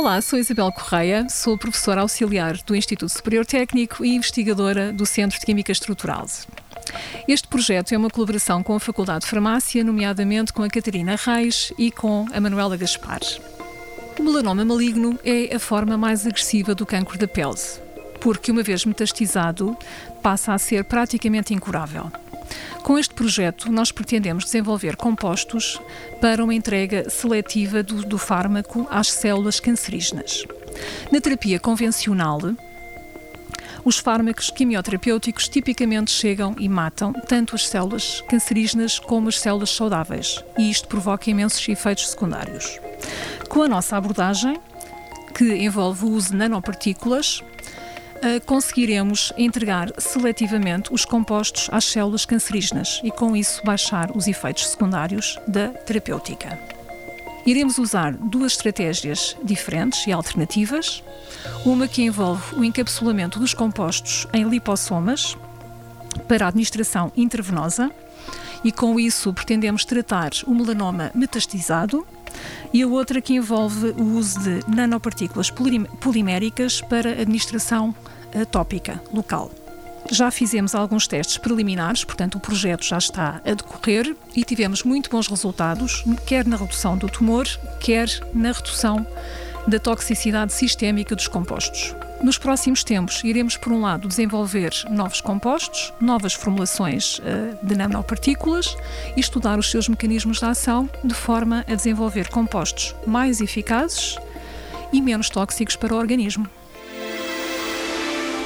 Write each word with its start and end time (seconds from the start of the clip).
Olá, 0.00 0.18
sou 0.22 0.38
Isabel 0.38 0.72
Correia, 0.72 1.26
sou 1.28 1.58
professora 1.58 2.00
auxiliar 2.00 2.56
do 2.62 2.74
Instituto 2.74 3.10
Superior 3.10 3.44
Técnico 3.44 4.02
e 4.02 4.14
investigadora 4.14 4.94
do 4.94 5.04
Centro 5.04 5.38
de 5.38 5.44
Química 5.44 5.70
Estrutural. 5.70 6.24
Este 7.28 7.46
projeto 7.46 7.92
é 7.92 7.98
uma 7.98 8.08
colaboração 8.08 8.62
com 8.62 8.74
a 8.74 8.80
Faculdade 8.80 9.26
de 9.26 9.30
Farmácia, 9.30 9.84
nomeadamente 9.84 10.54
com 10.54 10.62
a 10.62 10.70
Catarina 10.70 11.16
Reis 11.16 11.70
e 11.76 11.90
com 11.90 12.24
a 12.32 12.40
Manuela 12.40 12.78
Gaspar. 12.78 13.20
O 14.18 14.22
melanoma 14.22 14.64
maligno 14.64 15.18
é 15.22 15.54
a 15.54 15.58
forma 15.58 15.98
mais 15.98 16.26
agressiva 16.26 16.74
do 16.74 16.86
cancro 16.86 17.18
da 17.18 17.28
pele, 17.28 17.60
porque, 18.22 18.50
uma 18.50 18.62
vez 18.62 18.86
metastizado, 18.86 19.76
passa 20.22 20.54
a 20.54 20.58
ser 20.58 20.82
praticamente 20.84 21.52
incurável. 21.52 22.10
Com 22.82 22.98
este 22.98 23.14
projeto, 23.14 23.70
nós 23.70 23.92
pretendemos 23.92 24.44
desenvolver 24.44 24.96
compostos 24.96 25.80
para 26.20 26.42
uma 26.42 26.54
entrega 26.54 27.08
seletiva 27.08 27.82
do, 27.82 28.02
do 28.02 28.18
fármaco 28.18 28.86
às 28.90 29.08
células 29.08 29.60
cancerígenas. 29.60 30.44
Na 31.12 31.20
terapia 31.20 31.60
convencional, 31.60 32.40
os 33.84 33.98
fármacos 33.98 34.50
quimioterapêuticos 34.50 35.48
tipicamente 35.48 36.10
chegam 36.10 36.54
e 36.58 36.68
matam 36.68 37.12
tanto 37.12 37.54
as 37.54 37.66
células 37.68 38.22
cancerígenas 38.28 38.98
como 38.98 39.28
as 39.28 39.38
células 39.38 39.70
saudáveis, 39.70 40.42
e 40.58 40.70
isto 40.70 40.88
provoca 40.88 41.30
imensos 41.30 41.66
efeitos 41.68 42.10
secundários. 42.10 42.78
Com 43.48 43.62
a 43.62 43.68
nossa 43.68 43.96
abordagem, 43.96 44.60
que 45.34 45.54
envolve 45.54 46.04
o 46.04 46.10
uso 46.10 46.30
de 46.30 46.36
nanopartículas, 46.36 47.42
conseguiremos 48.46 49.32
entregar 49.36 49.90
seletivamente 49.98 50.92
os 50.92 51.04
compostos 51.04 51.68
às 51.72 51.84
células 51.84 52.24
cancerígenas 52.24 53.00
e, 53.02 53.10
com 53.10 53.36
isso, 53.36 53.62
baixar 53.64 54.14
os 54.16 54.28
efeitos 54.28 54.68
secundários 54.68 55.38
da 55.46 55.68
terapêutica. 55.68 56.58
Iremos 57.46 57.78
usar 57.78 58.12
duas 58.12 58.52
estratégias 58.52 59.36
diferentes 59.42 60.06
e 60.06 60.12
alternativas. 60.12 61.02
Uma 61.64 61.88
que 61.88 62.02
envolve 62.02 62.54
o 62.54 62.64
encapsulamento 62.64 63.38
dos 63.38 63.54
compostos 63.54 64.26
em 64.32 64.44
lipossomas 64.44 65.36
para 66.28 66.48
administração 66.48 67.10
intravenosa 67.16 67.90
e 68.62 68.70
com 68.70 69.00
isso 69.00 69.32
pretendemos 69.32 69.84
tratar 69.84 70.30
o 70.46 70.54
melanoma 70.54 71.10
metastizado 71.14 72.06
e 72.72 72.82
a 72.82 72.86
outra 72.86 73.20
que 73.20 73.34
envolve 73.34 73.94
o 73.98 74.16
uso 74.16 74.40
de 74.40 74.60
nanopartículas 74.68 75.50
poliméricas 76.00 76.80
para 76.80 77.10
administração 77.10 77.94
tópica 78.50 79.02
local. 79.12 79.50
Já 80.10 80.30
fizemos 80.30 80.74
alguns 80.74 81.06
testes 81.06 81.38
preliminares, 81.38 82.04
portanto, 82.04 82.36
o 82.36 82.40
projeto 82.40 82.84
já 82.84 82.98
está 82.98 83.40
a 83.44 83.54
decorrer 83.54 84.16
e 84.34 84.42
tivemos 84.44 84.82
muito 84.82 85.10
bons 85.10 85.28
resultados, 85.28 86.04
quer 86.26 86.46
na 86.46 86.56
redução 86.56 86.96
do 86.96 87.08
tumor, 87.08 87.46
quer 87.80 88.08
na 88.34 88.50
redução 88.50 89.06
da 89.68 89.78
toxicidade 89.78 90.52
sistémica 90.52 91.14
dos 91.14 91.28
compostos. 91.28 91.94
Nos 92.22 92.36
próximos 92.36 92.84
tempos, 92.84 93.24
iremos, 93.24 93.56
por 93.56 93.72
um 93.72 93.80
lado, 93.80 94.06
desenvolver 94.06 94.70
novos 94.90 95.22
compostos, 95.22 95.90
novas 95.98 96.34
formulações 96.34 97.18
uh, 97.18 97.66
de 97.66 97.74
nanopartículas 97.74 98.76
e 99.16 99.20
estudar 99.20 99.58
os 99.58 99.70
seus 99.70 99.88
mecanismos 99.88 100.38
de 100.38 100.44
ação 100.44 100.88
de 101.02 101.14
forma 101.14 101.64
a 101.66 101.74
desenvolver 101.74 102.28
compostos 102.28 102.94
mais 103.06 103.40
eficazes 103.40 104.18
e 104.92 105.00
menos 105.00 105.30
tóxicos 105.30 105.76
para 105.76 105.94
o 105.94 105.96
organismo. 105.96 106.46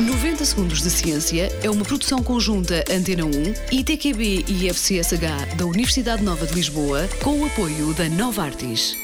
90 0.00 0.44
Segundos 0.44 0.82
de 0.82 0.90
Ciência 0.90 1.48
é 1.62 1.70
uma 1.70 1.84
produção 1.84 2.22
conjunta 2.22 2.84
Antena 2.90 3.24
1, 3.24 3.30
ITQB 3.72 4.44
e 4.48 4.68
FCSH 4.68 5.56
da 5.56 5.66
Universidade 5.66 6.22
Nova 6.22 6.46
de 6.46 6.54
Lisboa, 6.54 7.08
com 7.22 7.40
o 7.40 7.46
apoio 7.46 7.92
da 7.94 8.08
Nova 8.08 8.44
Artis. 8.44 9.03